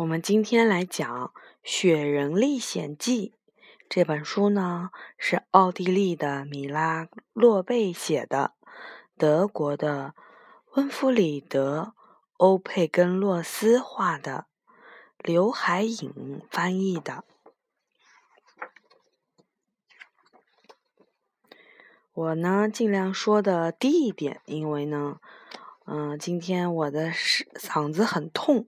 [0.00, 1.26] 我们今天来讲
[1.62, 3.34] 《雪人历险记》
[3.86, 4.88] 这本书呢，
[5.18, 8.54] 是奥地利的米拉洛贝写的，
[9.18, 10.14] 德国的
[10.72, 11.92] 温弗里德·
[12.38, 14.46] 欧佩根洛斯画的，
[15.18, 17.24] 刘海颖翻译的。
[22.14, 25.20] 我呢，尽量说的低一点，因为呢，
[25.84, 28.66] 嗯，今天我的是嗓子很痛。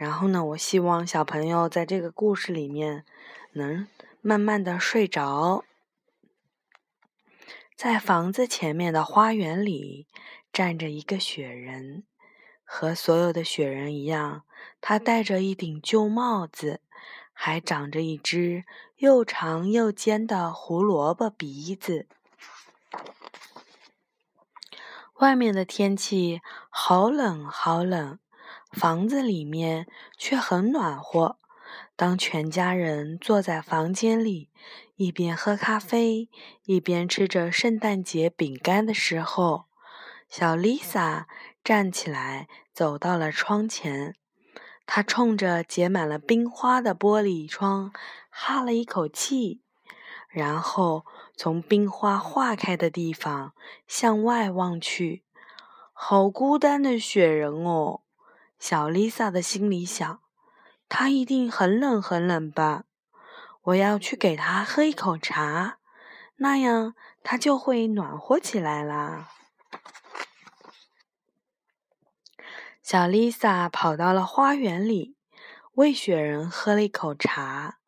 [0.00, 3.04] 然后呢，我希望小朋友在这个故事里面
[3.52, 3.86] 能
[4.22, 5.62] 慢慢的睡着。
[7.76, 10.06] 在房子前面的花园里
[10.50, 12.04] 站着一个雪人，
[12.64, 14.44] 和所有的雪人一样，
[14.80, 16.80] 他戴着一顶旧帽子，
[17.34, 18.64] 还长着一只
[18.96, 22.08] 又长又尖的胡萝卜鼻子。
[25.16, 28.18] 外面的天气好冷，好冷。
[28.70, 31.38] 房子里面却很暖和。
[31.96, 34.48] 当全家人坐在房间里，
[34.96, 36.28] 一边喝咖啡，
[36.64, 39.66] 一边吃着圣诞节饼干的时候，
[40.28, 41.28] 小丽莎
[41.62, 44.16] 站起来，走到了窗前。
[44.86, 47.92] 她冲着结满了冰花的玻璃窗
[48.28, 49.60] 哈了一口气，
[50.28, 51.04] 然后
[51.36, 53.54] 从冰花化开的地方
[53.86, 55.22] 向外望去。
[55.92, 58.00] 好孤单的雪人哦！
[58.60, 60.20] 小丽萨的心里想
[60.86, 62.84] ：“他一定很冷很冷吧？
[63.62, 65.78] 我要去给他喝一口茶，
[66.36, 69.30] 那样他就会暖和起来啦。”
[72.82, 75.16] 小丽萨跑到了花园里，
[75.72, 77.78] 为雪人喝了一口茶，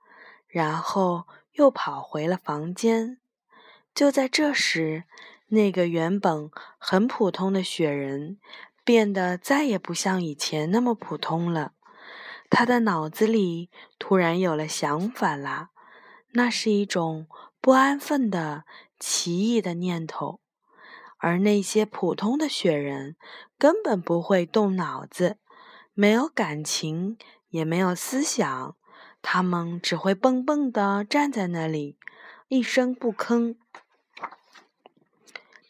[0.47, 3.19] 然后又跑回了房间。
[3.95, 5.05] 就在这时，
[5.49, 8.39] 那个原本很普通的雪人。
[8.85, 11.73] 变得再也不像以前那么普通了。
[12.51, 15.71] 他的脑子里突然有了想法啦，
[16.33, 17.27] 那是一种
[17.61, 18.65] 不安分的
[18.99, 20.41] 奇异的念头。
[21.19, 23.17] 而那些普通的雪人
[23.57, 25.39] 根本不会动脑子，
[25.95, 27.17] 没有感情，
[27.51, 28.77] 也没有思想，
[29.23, 31.97] 他们只会蹦蹦的站在那里，
[32.49, 33.57] 一声不吭。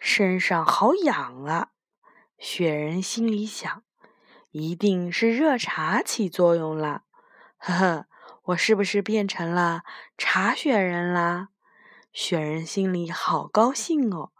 [0.01, 1.69] 身上好痒啊！
[2.44, 3.84] 雪人心里想
[4.50, 7.04] ：“一定是热茶起作用了。”
[7.56, 8.06] 呵呵，
[8.47, 9.84] 我是不是变成了
[10.19, 11.50] 茶雪人啦？
[12.12, 14.32] 雪人心里好高兴哦。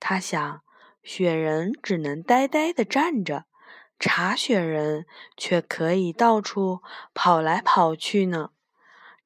[0.00, 0.62] 他想：
[1.04, 3.44] 雪人只能呆呆的站着，
[4.00, 6.82] 茶雪人却可以到处
[7.14, 8.50] 跑来跑去呢。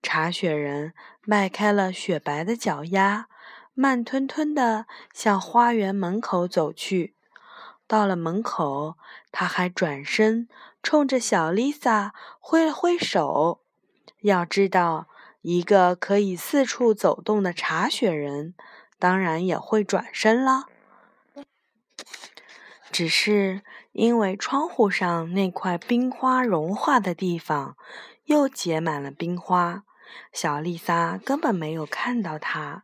[0.03, 3.29] 茶雪人迈开了雪白的脚丫，
[3.73, 4.85] 慢吞吞的
[5.15, 7.15] 向花园门口走去。
[7.89, 8.97] 到了门口，
[9.33, 10.47] 他还转身
[10.83, 13.63] 冲着小丽萨挥了挥手。
[14.21, 15.09] 要知道，
[15.41, 18.55] 一个可以四处走动的茶雪人，
[18.99, 20.67] 当然也会转身了。
[22.93, 23.63] 只是
[23.93, 27.77] 因为窗户上那块冰花融化的地方
[28.25, 29.85] 又结满了冰花，
[30.33, 32.83] 小丽萨根本没有看到他。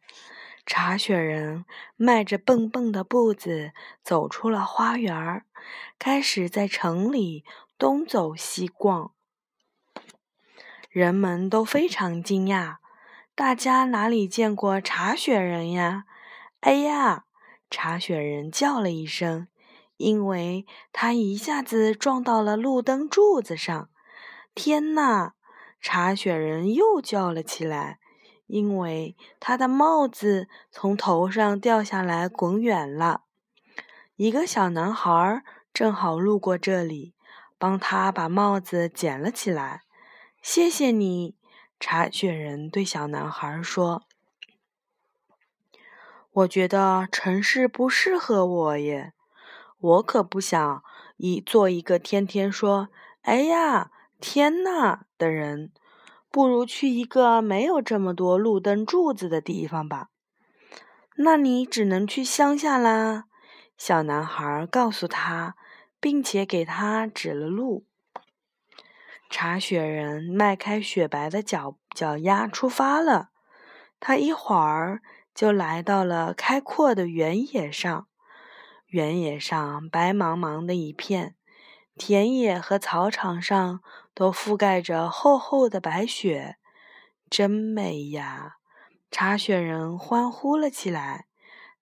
[0.67, 1.67] 茶雪人
[1.97, 5.45] 迈着笨笨的步子走出了花园，
[5.99, 7.45] 开始在城里
[7.79, 9.13] 东走西逛。
[10.91, 12.77] 人们都非常惊讶，
[13.35, 16.05] 大家哪里见过茶雪人呀？
[16.61, 17.25] 哎呀！
[17.69, 19.49] 茶雪人叫了一声，
[19.97, 23.91] 因为他一下子撞到了路灯柱子上。
[24.55, 25.35] 天哪！
[25.81, 27.99] 茶雪人又叫了起来。
[28.47, 33.23] 因为他的帽子从头上掉下来，滚远了。
[34.17, 37.15] 一个小男孩正好路过这里，
[37.59, 39.83] 帮他把帽子捡了起来。
[40.43, 41.35] 谢谢你，
[41.81, 44.03] 茶雪人对小男孩说
[46.31, 49.15] ：“我觉得城市不适合我耶，
[49.79, 50.85] 我可不想
[51.17, 52.89] 一做一个天天说
[53.23, 53.91] ‘哎呀，
[54.21, 55.73] 天呐’的人。”
[56.35, 60.09] 不如去一个没有这么多路灯柱子的地方吧。
[61.15, 63.27] 那你只能去乡下啦。
[63.79, 65.55] 小男孩告诉他，
[66.01, 67.87] 并且给他指了路。
[69.31, 73.29] 茶雪人迈开雪白的脚脚丫出发了。
[74.01, 75.03] 他一会儿
[75.33, 78.09] 就来到了开阔的原野上。
[78.89, 81.37] 原野上白茫茫的一片。
[81.97, 83.81] 田野和草场上
[84.15, 86.57] 都覆盖着厚厚的白雪，
[87.31, 88.57] 真美呀！
[89.11, 91.27] 茶雪人欢呼了起来。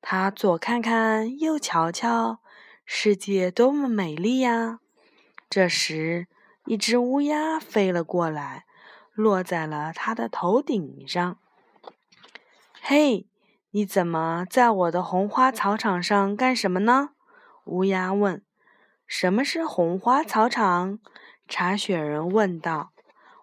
[0.02, 2.40] 他左看看，右瞧瞧，
[2.84, 4.80] 世界多么美丽呀！
[5.48, 6.26] 这时，
[6.66, 8.66] 一只乌鸦飞了过来，
[9.14, 11.38] 落在了他的头顶上。
[12.82, 13.26] 嘿，
[13.70, 17.10] 你怎么在我的红花草场上干什么呢？
[17.64, 18.42] 乌鸦问。
[19.14, 20.98] 什么是红花草场？
[21.46, 22.92] 茶雪人问道。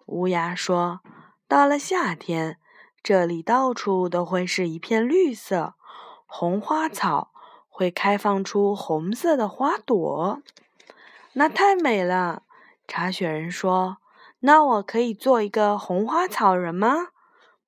[0.07, 1.01] 乌鸦说
[1.47, 2.57] ：“到了夏天，
[3.03, 5.75] 这里到处都会是一片绿色，
[6.25, 7.31] 红花草
[7.67, 10.41] 会开放出红色的花朵。
[11.33, 12.41] 那太美了。”
[12.87, 13.97] 茶雪人说
[14.41, 17.09] ：“那我可以做一个红花草人吗？”“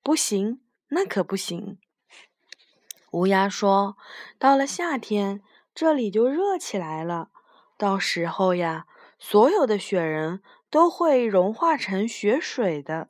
[0.01, 1.77] 不行，那可不行。”
[3.13, 3.95] 乌鸦说
[4.39, 5.43] ：“到了夏天，
[5.75, 7.29] 这里就热起来了。
[7.81, 8.85] 到时候呀，
[9.17, 13.09] 所有的雪人都会融化成雪水的。”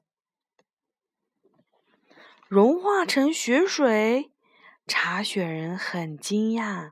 [2.48, 4.32] 融化成雪水，
[4.88, 6.92] 茶雪人很惊讶。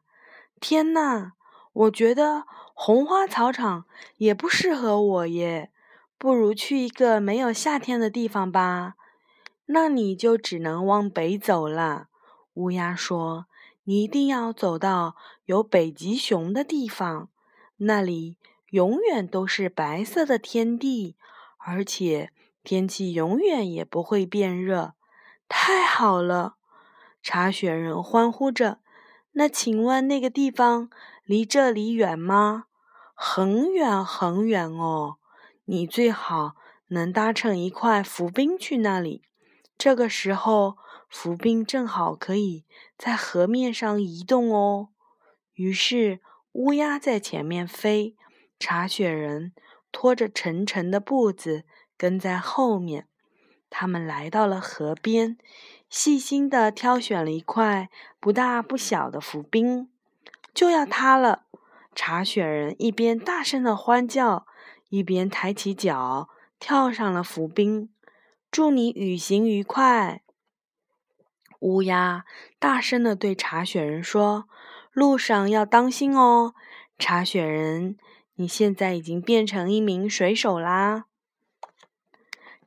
[0.59, 1.31] 天哪！
[1.71, 2.43] 我觉得
[2.73, 3.85] 红花草场
[4.17, 5.71] 也不适合我耶，
[6.17, 8.95] 不如去一个没有夏天的地方吧。
[9.67, 12.09] 那你就只能往北走了。
[12.55, 13.45] 乌鸦说
[13.85, 15.15] ：“你一定要走到
[15.45, 17.29] 有北极熊的地方，
[17.79, 18.37] 那里
[18.69, 21.15] 永远都是白色的天地，
[21.57, 22.31] 而且
[22.63, 24.93] 天气永远也不会变热。”
[25.49, 26.55] 太好了！
[27.21, 28.79] 茶雪人欢呼着。
[29.31, 30.89] 那请问那个地方？
[31.23, 32.65] 离这里远吗？
[33.13, 35.17] 很远很远哦。
[35.65, 36.55] 你最好
[36.87, 39.23] 能搭乘一块浮冰去那里。
[39.77, 40.77] 这个时候，
[41.07, 42.65] 浮冰正好可以
[42.97, 44.89] 在河面上移动哦。
[45.53, 46.19] 于是，
[46.53, 48.15] 乌鸦在前面飞，
[48.59, 49.53] 茶雪人
[49.91, 51.63] 拖着沉沉的步子
[51.97, 53.07] 跟在后面。
[53.69, 55.37] 他们来到了河边，
[55.89, 59.89] 细心地挑选了一块不大不小的浮冰。
[60.53, 61.45] 就要塌了！
[61.93, 64.47] 茶雪人一边大声的欢叫，
[64.89, 66.29] 一边抬起脚
[66.59, 67.89] 跳上了浮冰。
[68.49, 70.23] 祝你旅行愉快！
[71.59, 72.25] 乌鸦
[72.57, 74.49] 大声的对茶雪人说
[74.91, 76.53] ：“路上要当心哦！”
[76.97, 77.97] 茶雪人，
[78.35, 81.05] 你现在已经变成一名水手啦！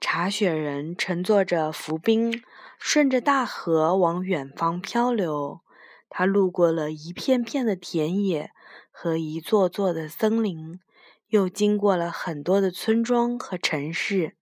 [0.01, 2.43] 茶雪人乘坐着浮冰，
[2.79, 5.61] 顺着大河往远方漂流。
[6.09, 8.51] 他路过了一片片的田野
[8.91, 10.81] 和一座座的森林，
[11.29, 14.35] 又经过了很多的村庄和城市。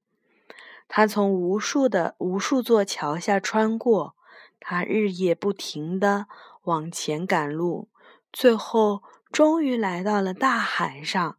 [0.89, 4.17] 他从无数的无数座桥下穿过，
[4.59, 6.27] 他日夜不停地
[6.63, 7.89] 往前赶路，
[8.33, 9.03] 最后
[9.33, 11.37] 终于来到了大海上。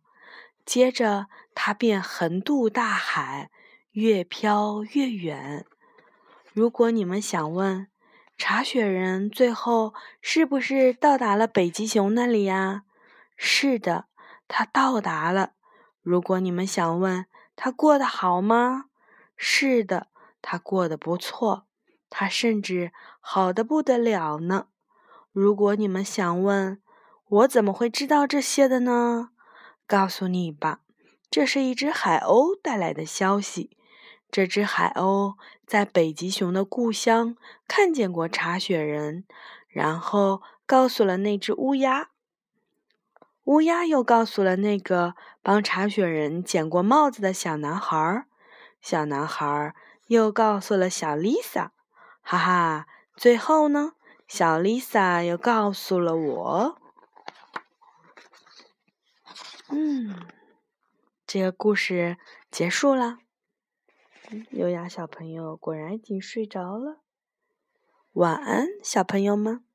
[0.66, 3.52] 接着，他便横渡大海，
[3.92, 5.66] 越飘越远。
[6.54, 7.88] 如果你们想问，
[8.38, 12.84] 茶雪人最后是不是到达了北极熊那里呀？
[13.36, 14.06] 是的，
[14.48, 15.54] 他到达了。
[16.02, 17.26] 如果你们想问
[17.56, 18.86] 他过得好吗？
[19.36, 20.08] 是的，
[20.42, 21.68] 他过得不错。
[22.10, 24.68] 他甚至好的不得了呢。
[25.32, 26.82] 如果你们想问
[27.30, 29.30] 我怎么会知道这些的呢？
[29.88, 30.82] 告诉你吧，
[31.30, 33.78] 这是一只海鸥带来的消息。
[34.30, 35.36] 这只海鸥
[35.66, 37.36] 在北极熊的故乡
[37.68, 39.26] 看见过茶雪人，
[39.68, 42.10] 然后告诉了那只乌鸦。
[43.46, 48.26] 乌鸦又告诉了那个帮茶雪人捡过帽子的小男孩，
[48.82, 49.74] 小男孩
[50.08, 51.72] 又告诉了小丽萨。
[52.22, 53.94] 哈哈，最后呢，
[54.34, 56.82] 小 Lisa 又告诉了我。
[59.68, 60.26] 嗯，
[61.28, 62.16] 这个故事
[62.50, 63.18] 结束了。
[64.52, 67.02] 优雅小朋友果然已经睡着了，
[68.14, 69.66] 晚安，小朋友们。